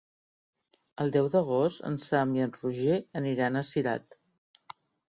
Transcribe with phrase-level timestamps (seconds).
[1.05, 4.21] El deu d'agost en Sam i en Roger aniran a Cirat.